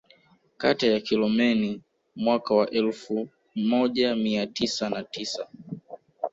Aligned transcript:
Kata 0.57 0.87
ya 0.87 0.99
Kilomeni 0.99 1.81
mwaka 2.15 2.53
wa 2.53 2.69
elfu 2.69 3.27
moja 3.55 4.15
mia 4.15 4.47
tisa 4.47 4.89
na 4.89 5.03
tisa 5.03 5.47